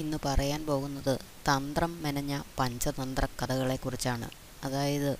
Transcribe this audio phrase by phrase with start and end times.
[0.00, 1.14] ഇന്ന് പറയാൻ പോകുന്നത്
[1.48, 4.28] തന്ത്രം മെനഞ്ഞ പഞ്ചതന്ത്ര കഥകളെക്കുറിച്ചാണ്
[4.64, 5.12] അതായത്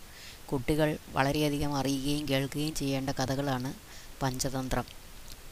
[0.46, 3.70] കുട്ടികൾ വളരെയധികം അറിയുകയും കേൾക്കുകയും ചെയ്യേണ്ട കഥകളാണ്
[4.22, 4.86] പഞ്ചതന്ത്രം.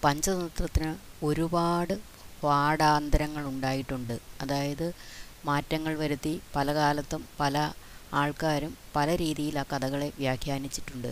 [0.04, 0.90] പഞ്ചതന്ത്രത്തിന്
[1.24, 1.94] ഒരുപാട്
[2.42, 4.94] പാഠാന്തരങ്ങൾ ഉണ്ടായിട്ടുണ്ട് അതായത്
[5.44, 7.72] മാറ്റങ്ങൾ വരുത്തി പല കാലത്തും പല
[8.12, 11.10] ആൾക്കാരും പല രീതിയിൽ ആ കഥകളെ വ്യാഖ്യാനിച്ചിട്ടുണ്ട്.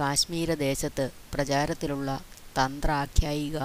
[0.00, 2.10] കാശ്മീര ദേശത്ത് പ്രചാരത്തിലുള്ള
[2.58, 3.58] തന്ത്രാഖ്യായിക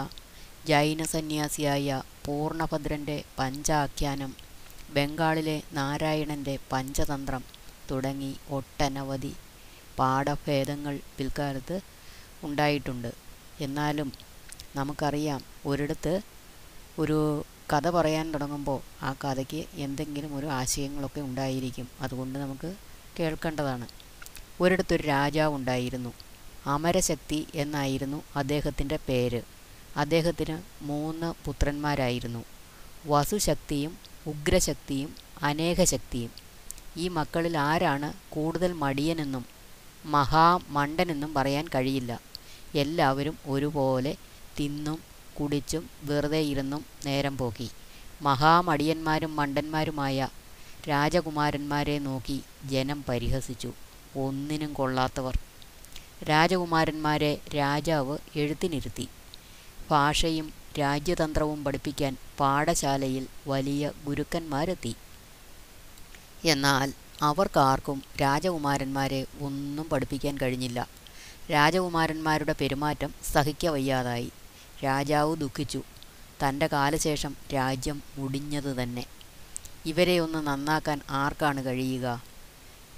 [0.65, 4.31] ജൈന സന്യാസിയായ പൂർണഭദ്രന്റെ പഞ്ചാഖ്യാനം
[4.93, 7.43] ബംഗാളിലെ നാരായണന്റെ പഞ്ചതന്ത്രം
[7.91, 9.33] തുടങ്ങി ഒട്ടനവധി
[9.99, 11.77] പാഠഭേദങ്ങൾ പിൽക്കാലത്ത്
[12.43, 13.11] ഉണ്ടായിട്ടുണ്ട്.
[13.61, 14.11] എന്നാലും
[14.75, 16.21] നമുക്കറിയാം ഒരിടത്ത്
[16.99, 21.87] ഒരു കഥ പറയാൻ തുടങ്ങുമ്പോൾ ആ കഥയ്ക്ക് എന്തെങ്കിലും ഒരു ആശയങ്ങളൊക്കെ ഉണ്ടായിരിക്കും.
[22.01, 22.75] അതുകൊണ്ട് നമുക്ക്
[23.19, 23.87] കേൾക്കേണ്ടതാണ്.
[24.61, 26.13] ഒരിടത്തൊരു രാജാവ് ഉണ്ടായിരുന്നു.
[26.65, 29.41] അമരശക്തി എന്നായിരുന്നു അദ്ദേഹത്തിന്റെ പേര്.
[29.97, 32.43] അദ്ദേഹത്തിന് മൂന്ന് പുത്രന്മാരായിരുന്നു.
[33.05, 36.31] വസുശക്തിയും ഉഗ്രശക്തിയും അനേകശക്തിയും.
[36.97, 39.45] ഈ മക്കളിൽ ആരാണ് കൂടുതൽ മടിയനെന്നും
[40.05, 42.21] മഹാമണ്ടനെന്നും പറയാൻ കഴിയില്ല.
[42.75, 44.15] എല്ലാവരും ഒരുപോലെ
[44.59, 44.99] തിന്നും
[45.39, 47.69] കുടിച്ചും വെറുതെ ഇരുന്നും നേരം പോക്കി.
[48.21, 50.27] മഹാമടിയന്മാരും മണ്ടന്മാരുമായ
[50.89, 53.73] രാജകുമാരന്മാരെ നോക്കി ജനം പരിഹസിച്ചു.
[54.17, 55.39] ഒന്നിനും കൊള്ളാത്തവർ.
[56.29, 59.07] രാജകുമാരന്മാരെ രാജാവ് എഴുത്തിനിരുത്തി.
[59.91, 64.95] ഭാഷയും രാജ്യതന്ത്രവും പഠിപ്പിക്കാൻ പാഠശാലയിൽ വലിയ ഗുരുക്കന്മാരെത്തി.
[66.45, 70.87] എന്നാൽ അവർക്കാർക്കും രാജകുമാരന്മാരെ ഒന്നും പഠിപ്പിക്കാൻ കഴിഞ്ഞില്ല.
[71.51, 74.31] രാജകുമാരന്മാരുടെ പെരുമാറ്റം സഹിക്കവയ്യാതായി.
[74.83, 75.81] രാജാവ് ദുഃഖിച്ചു.
[76.43, 79.05] തന്റെ കാലശേഷം രാജ്യം മുടിഞ്ഞത് തന്നെ.
[79.85, 82.23] ഇവരെ ഒന്ന് നന്നാക്കാൻ ആർക്കാണ് കഴിയുക?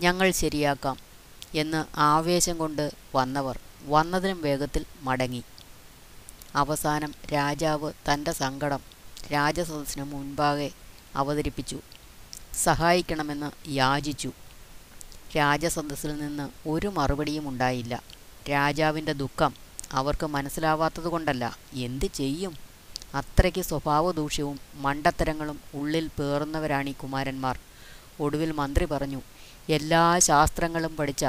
[0.01, 0.97] ഞങ്ങൾ ശരിയാക്കാം
[1.55, 5.43] എന്ന് ആവേശം കൊണ്ട് വന്നവർ വന്നതിനും വേഗത്തിൽ മടങ്ങി.
[6.55, 8.79] അവസാനം രാജാവ് തന്റെ സങ്കടം
[9.33, 10.71] രാജസദസ്സിന് മുൻപാകെ
[11.15, 11.79] അവതരിപ്പിച്ചു.
[12.63, 14.31] സഹായിക്കണമെന്ന് യാചിച്ചു.
[15.37, 18.03] രാജസദസ്സിൽ നിന്ന് ഒരു മറുപടിയും ഉണ്ടായില്ല.
[18.49, 19.53] രാജാവിന്റെ ദുഃഖം
[19.91, 22.57] അവർക്ക് മനസ്സിലാവാത്തതുകൊണ്ടല്ല എന്ത് ചെയ്യും?
[23.13, 27.59] അത്രയ്ക്ക് സ്വഭാവദൂഷ്യവും മണ്ടത്തരങ്ങളും ഉള്ളിൽ പേറുന്നവരാണ് ഈ കുമാരന്മാർ.
[28.19, 29.21] ഒടുവിൽ മന്ത്രി പറഞ്ഞു
[29.69, 31.25] എല്ലാ ശാസ്ത്രങ്ങളും പഠിച്ച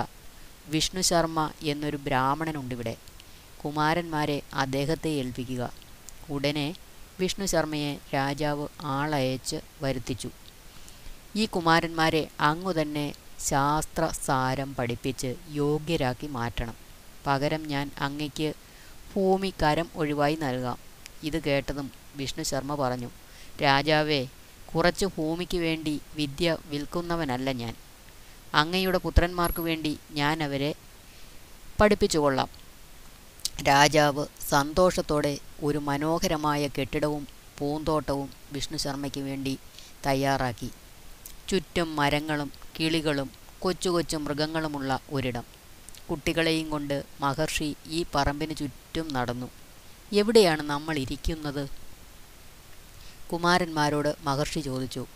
[0.67, 2.97] വിഷ്ണു ശർമ്മ എന്നൊരു ബ്രാഹ്മണനുണ്ടിവിടെ.
[3.65, 5.73] കുമാരന്മാരെ അദ്ദേഹത്തെ ഏൽപ്പിക്കുക.
[6.31, 6.75] ഉടനെ
[7.21, 10.31] വിഷ്ണു ശർമ്മയെ രാജാവ് ആളയച്ച് വരുത്തിച്ചു.
[11.37, 16.77] ഈ കുമാരന്മാരെ അങ്ങു തന്നെ ശാസ്ത്രസാരം പഠിപ്പിച്ച് യോഗ്യരാക്കി മാറ്റണം.
[17.27, 18.55] പകരം ഞാൻ അങ്ങയ്ക്ക്
[19.15, 20.79] ഭൂമി കരം ഒഴിവായി നൽകാം.
[21.23, 23.11] ഇത് കേട്ടതും വിഷ്ണു ശർമ്മ പറഞ്ഞു
[23.63, 24.27] രാജാവേ
[24.75, 27.75] കുറച്ച് ഭൂമിക്ക് വേണ്ടി വിദ്യ വിൽക്കുന്നവനല്ല ഞാൻ.
[28.55, 30.75] അങ്ങയുടെ പുത്രന്മാർക്ക് വേണ്ടി ഞാൻ അവരെ
[31.81, 32.64] പഠിപ്പിച്ചുകൊള്ളാം.
[33.63, 37.29] രാജാവ് സന്തോഷത്തോടെ ഒരു മനോഹരമായ കെട്ടിടവും
[37.59, 39.59] പൂന്തോട്ടവും വിഷ്ണു ശർമ്മയ്ക്ക് വേണ്ടി
[40.07, 40.71] തയ്യാറാക്കി.
[41.49, 45.45] ചുറ്റും മരങ്ങളും കിളികളും കൊച്ചു കൊച്ചു മൃഗങ്ങളുമുള്ള ഒരിടം.
[46.11, 49.51] കുട്ടികളെയും കൊണ്ട് മഹർഷി ഈ പറമ്പിന് ചുറ്റും നടന്നു.
[50.13, 51.69] എവിടെയാണ് നമ്മൾ ഇരിക്കുന്നത്?
[53.33, 55.07] കുമാരന്മാരോട് മഹർഷി ചോദിച്ചു.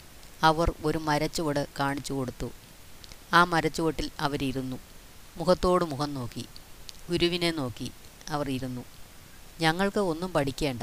[0.43, 2.51] അവർ ഒരു മരച്ചുവട് കാണിച്ചു കൊടുത്തു.
[3.33, 4.77] ആ മരച്ചുവട്ടിൽ അവരിരുന്നു.
[5.37, 6.47] മുഖത്തോട് മുഖം നോക്കി.
[7.11, 7.91] ഗുരുവിനെ നോക്കി.
[8.29, 8.85] അവർ ഇരുന്നു.
[9.61, 10.83] ഞങ്ങൾക്ക് ഒന്നും പഠിക്കേണ്ട.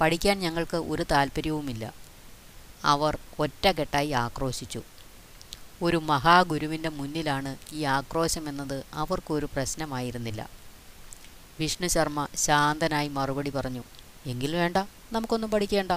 [0.00, 1.92] പഠിക്കാൻ ഞങ്ങൾക്ക് ഒരു താല്പര്യവുമില്ല
[2.84, 4.82] അവർ ഒറ്റകെട്ടായി ആക്രോശിച്ചു.
[5.82, 10.48] ഒരു മഹാഗുരുവിന്റെ മുന്നിലാണ് ഈ ആക്രോശമെന്നത് അവർക്കൊരു പ്രശ്നമായിരുന്നില്ല.
[11.60, 13.84] വിഷ്ണു ശർമ്മ ശാന്തനായി മറുപടി പറഞ്ഞു
[14.26, 14.76] എങ്കിൽ വേണ്ട
[15.12, 15.92] നമുക്കൊന്നും പഠിക്കേണ്ട.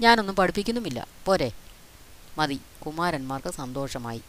[0.00, 1.06] ഞാനൊന്നും പഠിപ്പിക്കുന്നുമില്ല.
[1.24, 1.52] പോരെ.
[2.38, 2.60] മതി.
[2.86, 4.22] കുമാരന്മാർക്ക് സന്തോഷമായി.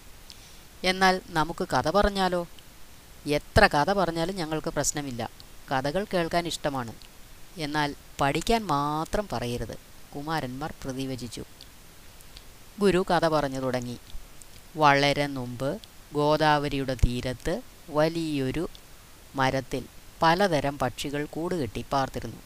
[0.84, 2.48] എന്നാൽ നമുക്ക് കഥ പറഞ്ഞാലോ?
[3.28, 5.30] എത്ര കഥ പറഞ്ഞാലും ഞങ്ങൾക്ക് പ്രശ്നമില്ല.
[5.72, 6.94] കഥകൾ കേൾക്കാൻ ഇഷ്ടമാണ്.
[7.58, 9.78] എന്നാൽ പഠിക്കാൻ മാത്രം പറയരുത്.
[10.16, 11.44] കുമാരന്മാർ പ്രതിവചിച്ചു.
[12.80, 13.98] ഗുരു കഥ പറഞ്ഞു തുടങ്ങി.
[14.76, 15.82] വളരെ മുമ്പ്
[16.14, 18.70] ഗോദാവരിയുടെ തീരത്ത് വലിയൊരു
[19.36, 19.86] മരത്തിൽ
[20.22, 22.38] പലതരം പക്ഷികൾ കൂടുകെട്ടി പാർത്തിരുന്നു.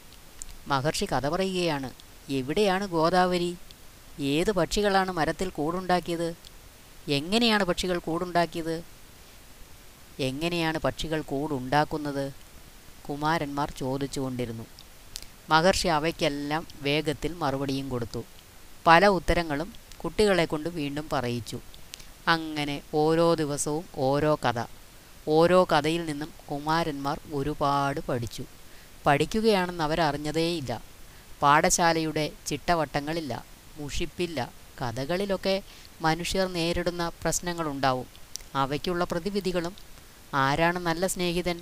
[0.68, 1.92] മഹർഷി കഥ പറയുകയാണ്
[2.30, 3.58] എവിടെയാണ് ഗോദാവരി?
[4.20, 6.36] ഏത് പക്ഷികളാണ് മരത്തിൽ കൂടുണ്ടാക്കിയത്?
[7.08, 8.84] എങ്ങനെയാണ് പക്ഷികൾ കൂടുണ്ടാക്കിയത്?
[10.20, 12.43] എങ്ങനെയാണ് പക്ഷികൾ കൂടുണ്ടാക്കുന്നത്?
[13.10, 14.66] കുമാരന്മാർ ചോദിച്ചുകൊണ്ടിരുന്നു.
[15.50, 18.24] മഹർഷി അവയ്ക്കെല്ലാം വേഗത്തിൽ മറുപടിയും കൊടുത്തു.
[18.88, 19.74] പല ഉത്തരങ്ങളും
[20.04, 21.60] കുട്ടികളെ കൊണ്ട് വീണ്ടും പറയിച്ചു.
[22.28, 24.64] അങ്ങനെ ഓരോ ദിവസവും ഓരോ കഥ.
[25.28, 28.44] ഓരോ കഥയിൽ നിന്നും കുമാരന്മാർ ഒരുപാട് പഠിച്ചു.
[29.06, 30.82] പഠിക്കുകയാണെന്ന് അവരറിഞ്ഞതേയില്ല.
[31.42, 33.46] പാഠശാലയുടെ ചിട്ടവട്ടങ്ങളില്ല
[33.78, 34.52] മുഷിപ്പില്ല
[34.82, 35.62] കഥകളിലൊക്കെ
[36.02, 38.06] മനുഷ്യർ നേരിടുന്ന പ്രശ്നങ്ങളുണ്ടാവും.
[38.56, 39.76] അവയ്ക്കുള്ള പ്രതിവിധികളും
[40.34, 41.62] ആരാണ് നല്ല സ്നേഹിതൻ?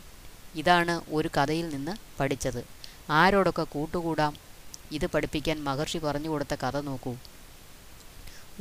[0.55, 2.65] ഇതാണ് ഒരു കഥയിൽ നിന്ന് പഠിച്ചത്.
[3.09, 4.37] ആരോടൊക്കെ കൂട്ടുകൂടാം?
[4.91, 7.15] ഇത് പഠിപ്പിക്കാൻ മഹർഷി പറഞ്ഞു കൊടുത്ത കഥ നോക്കൂ.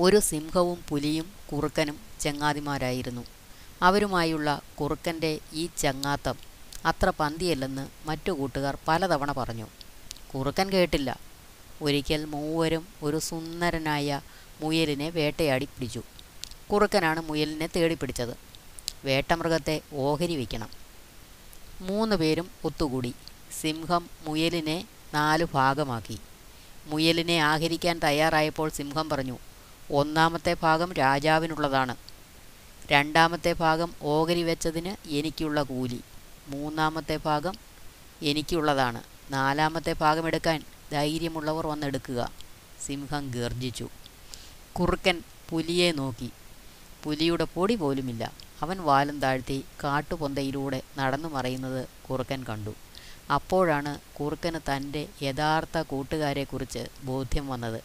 [0.00, 3.24] ഒരു സിംഹവും പുലിയും കുറുക്കനും ചങ്ങാതിമാരായിരുന്നു.
[3.82, 6.34] അവരുമായുള്ള കുറുക്കന്റെ ഈ ചങ്ങാത്തം
[6.84, 9.66] അത്ര പന്തിയല്ലെന്ന് മറ്റു കൂട്ടുകാർ പലതവണ പറഞ്ഞു.
[10.34, 11.20] കുറുക്കൻ കേട്ടില്ല.
[11.82, 14.20] ഒരിക്കൽ മൂവരും ഒരു സുന്ദരനായ
[14.60, 16.02] മുയലിനെ വേട്ടയാടി പിടിച്ചു.
[16.72, 18.36] കുറുക്കനാണ് മുയലിനെ തേടിപ്പിടിച്ചത്
[19.04, 20.79] വേട്ടമൃഗത്തെ ഓഹരി വയ്ക്കണം
[21.80, 23.14] മൂന്ന് പേരും ഒത്തുകൂടി.
[23.60, 24.84] സിംഹം മുയലിനെ
[25.14, 26.18] നാലു ഭാഗമാക്കി.
[26.86, 29.38] മുയലിനെ ആഹരിക്കാൻ തയ്യാറായപ്പോൾ സിംഹം പറഞ്ഞു
[29.92, 31.96] ഒന്നാമത്തെ ഭാഗം രാജാവിനുള്ളതാണ്.
[32.92, 36.00] രണ്ടാമത്തെ ഭാഗം ഓഹരി വെച്ചതിന് എനിക്കുള്ള കൂലി.
[36.48, 37.54] മൂന്നാമത്തെ ഭാഗം
[38.22, 39.02] എനിക്കുള്ളതാണ്.
[39.30, 42.32] നാലാമത്തെ ഭാഗം എടുക്കാൻ ധൈര്യമുള്ളവർ വന്നെടുക്കുക.
[42.86, 43.88] സിംഹം ഗർജിച്ചു
[44.72, 46.30] കുറുക്കൻ പുലിയെ നോക്കി.
[47.04, 48.49] പുലിയുടെ പൊടി പോലുമില്ല.
[48.62, 52.74] അവൻ വാലും താഴ്ത്തി കാട്ടുപൊന്തയിലൂടെ നടന്നു മറയുന്നത് കുറുക്കൻ കണ്ടു.
[53.32, 57.80] അപ്പോഴാണ് കുറുക്കന് തന്റെ യഥാർത്ഥ കൂട്ടുകാരെക്കുറിച്ച് ബോധ്യം വന്നത്.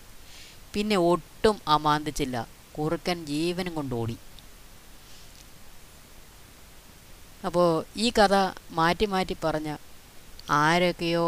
[0.73, 2.47] പിന്നെ ഒട്ടും അമാന്തിച്ചില്ല.
[2.77, 4.17] കുറുക്കൻ ജീവനും കൊണ്ടോടി
[7.45, 7.67] അപ്പോൾ
[7.97, 8.35] ഈ കഥ
[8.71, 9.69] മാറ്റി മാറ്റി പറഞ്ഞ
[10.51, 11.27] ആരൊക്കെയോ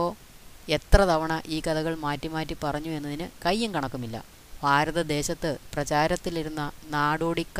[0.77, 4.17] എത്ര തവണ ഈ കഥകൾ മാറ്റി മാറ്റി പറഞ്ഞു എന്നതിന് കയ്യും കണക്കുമില്ല.
[4.63, 6.61] ഭാരതദേശത്ത് പ്രചാരത്തിലിരുന്ന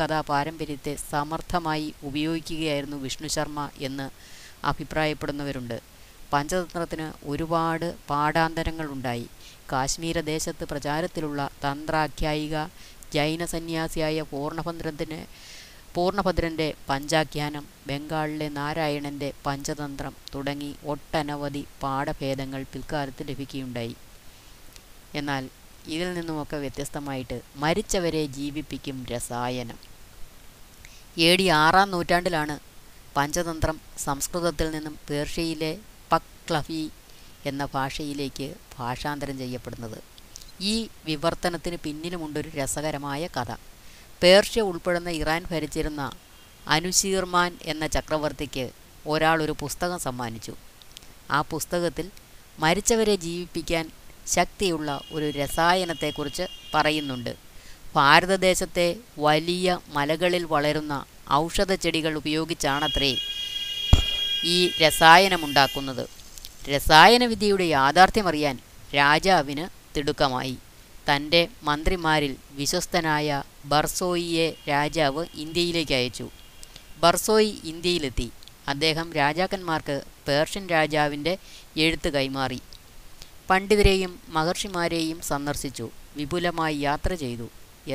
[0.00, 4.06] കഥാ പാരമ്പര്യത്തെ സമർത്ഥമായി ഉപയോഗിക്കുകയായിരുന്നു വിഷ്ണു ശർമ്മ എന്ന്
[4.66, 5.78] അഭിപ്രായപ്പെടുന്നവരുണ്ട്.
[6.32, 9.26] പഞ്ചതന്ത്രത്തിന് ഒരുപാട് പാഠാന്തരങ്ങളുണ്ടായി.
[9.72, 12.56] കാശ്മീര കാശ്മീരദേശത്ത് പ്രചാരത്തിലുള്ള തന്ത്രാഖ്യായിക
[13.14, 15.20] ജൈന സന്യാസിയായ പൂർണഭദ്രത്തിന്
[15.94, 23.94] പൂർണഭദ്രന്റെ പഞ്ചാഖ്യാനം ബംഗാളിലെ നാരായണന്റെ പഞ്ചതന്ത്രം തുടങ്ങി ഒട്ടനവധി പാഠഭേദങ്ങൾ പിൽക്കാലത്ത് ലഭിക്കുകയുണ്ടായി.
[25.14, 25.44] എന്നാൽ
[25.88, 29.78] ഇതിൽ നിന്നുമൊക്കെ വ്യത്യസ്തമായിട്ട് മരിച്ചവരെ ജീവിപ്പിക്കും രസായനം.
[31.18, 32.58] എ ഡി ആറാം നൂറ്റാണ്ടിലാണ്
[33.16, 35.78] പഞ്ചതന്ത്രം സംസ്കൃതത്തിൽ നിന്നും പേർഷ്യയിലെ
[36.12, 36.90] പക്ലഫി
[37.46, 39.98] എന്ന ഭാഷയിലേക്ക് ഭാഷാന്തരം ചെയ്യപ്പെടുന്നത്.
[40.60, 43.52] ഈ വിവർത്തനത്തിന് പിന്നിലുമുണ്ടൊരു രസകരമായ കഥ.
[44.22, 46.12] പേർഷ്യ ഉൾപ്പെടുന്ന ഇറാൻ ഭരിച്ചിരുന്ന
[46.68, 48.70] അനുശീർമാൻ എന്ന ചക്രവർത്തിക്ക്
[49.06, 50.54] ഒരാൾ ഒരു പുസ്തകം സമ്മാനിച്ചു.
[51.30, 52.10] ആ പുസ്തകത്തിൽ
[52.58, 53.90] മരിച്ചവരെ ജീവിപ്പിക്കാൻ
[54.28, 56.42] ശക്തിയുള്ള ഒരു രസായനത്തെക്കുറിച്ച്
[56.74, 57.36] പറയുന്നുണ്ട്.
[57.94, 63.16] ഭാരതദേശത്തെ വലിയ മലകളിൽ വളരുന്ന ഔഷധ ചെടികൾ ഉപയോഗിച്ചാണത്രേ
[64.44, 66.08] ഈ രസായനമുണ്ടാക്കുന്നത്.
[66.70, 68.58] രസായനവിദ്യയുടെ യാഥാർത്ഥ്യമറിയാൻ
[68.96, 70.56] രാജാവിന് തിടുക്കമായി.
[71.10, 76.30] തന്റെ മന്ത്രിമാരിൽ വിശ്വസ്തനായ ബർസോയിയെ രാജാവ് ഇന്ത്യയിലേക്ക് അയച്ചു.
[76.98, 78.30] ബർസോയി ഇന്ത്യയിലെത്തി.
[78.68, 81.38] അദ്ദേഹം രാജാക്കന്മാർക്ക് പേർഷ്യൻ രാജാവിന്റെ
[81.76, 82.60] എഴുത്ത് കൈമാറി.
[83.50, 85.90] പണ്ഡിതരെയും മഹർഷിമാരെയും സന്ദർശിച്ചു.
[86.16, 87.46] വിപുലമായി യാത്ര ചെയ്തു.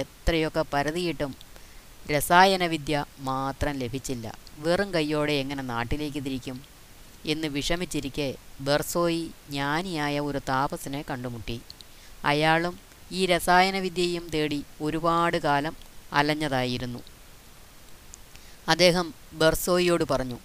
[0.01, 1.35] എത്രയൊക്കെ പരതിയിട്ടും
[2.11, 4.25] രസായനവിദ്യ മാത്രം ലഭിച്ചില്ല.
[4.57, 6.57] വെറും കൈയോടെ എങ്ങനെ നാട്ടിലേക്ക് തിരിക്കും
[7.25, 11.61] എന്ന് വിഷമിച്ചിരിക്കെ ബെർസോയി ജ്ഞാനിയായ ഒരു താപസനെ കണ്ടുമുട്ടി.
[12.25, 12.79] അയാളും
[13.11, 15.75] ഈ രസായനവിദ്യയും തേടി ഒരുപാട് കാലം
[16.13, 17.01] അലഞ്ഞതായിരുന്നു.
[18.67, 20.39] അദ്ദേഹം ബെർസോയിയോട് പറഞ്ഞു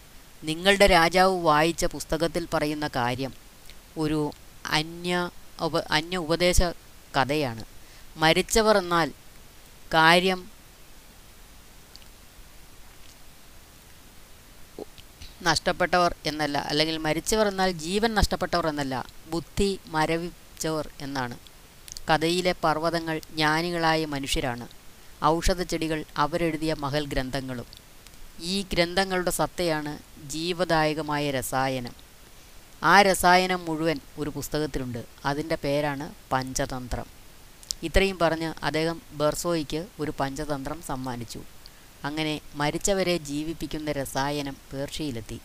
[0.45, 3.33] നിങ്ങളുടെ രാജാവ് വായിച്ച പുസ്തകത്തിൽ പറയുന്ന കാര്യം
[3.99, 4.21] ഒരു
[4.71, 5.31] അന്യ
[5.61, 6.63] ഉപ അന്യ ഉപദേശ
[7.17, 7.65] കഥയാണ്.
[8.17, 9.13] മരിച്ചവർ എന്നാൽ
[9.95, 10.51] കാര്യം
[15.43, 16.59] നഷ്ടപ്പെട്ടവർ എന്നല്ല.
[16.59, 19.07] അല്ലെങ്കിൽ മരിച്ചവർ എന്നാൽ ജീവൻ നഷ്ടപ്പെട്ടവർ എന്നല്ല.
[19.31, 21.39] ബുദ്ധി മരവിച്ചവർ എന്നാണ്.
[22.11, 24.69] കഥയിലെ പർവതങ്ങൾ ജ്ഞാനികളായ മനുഷ്യരാണ്.
[25.25, 27.67] ഔഷധച്ചെടികൾ അവരെഴുതിയ മഹൽ ഗ്രന്ഥങ്ങളും
[28.41, 29.99] ഈ ഗ്രന്ഥങ്ങളുടെ സത്തയാണ്
[30.29, 32.08] ജീവദായകമായ രസായനം.
[32.83, 35.05] ആ രസായനം മുഴുവൻ ഒരു പുസ്തകത്തിലുണ്ട്.
[35.25, 37.07] അതിന്റെ പേരാണ് പഞ്ചതന്ത്രം.
[37.83, 41.41] ഇത്രയും പറഞ്ഞ് അദ്ദേഹം ബെർസോയ്ക്ക് ഒരു പഞ്ചതന്ത്രം സമ്മാനിച്ചു.
[42.05, 45.41] അങ്ങനെ മരിച്ചവരെ ജീവിപ്പിക്കുന്ന രസായനം പേർഷ്യയിലെത്തി.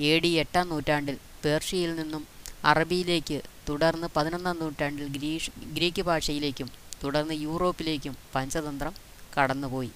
[0.00, 2.26] എ ഡി എട്ടാം നൂറ്റാണ്ടിൽ പേർഷ്യയിൽ നിന്നും
[2.64, 6.70] അറബിയിലേക്ക് തുടർന്ന് പതിനൊന്നാം നൂറ്റാണ്ടിൽ ഗ്രീഷ് ഗ്രീക്ക് ഭാഷയിലേക്കും
[7.04, 8.94] തുടർന്ന് യൂറോപ്പിലേക്കും പഞ്ചതന്ത്രം
[9.38, 9.90] കടന്നുപോയി.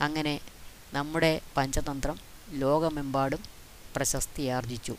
[0.00, 0.40] അങ്ങനെ
[0.92, 2.18] നമ്മുടെ പഞ്ചതന്ത്രം
[2.50, 3.42] ലോകമെമ്പാടും
[3.96, 4.96] പ്രശസ്തിയാർജിച്ചു.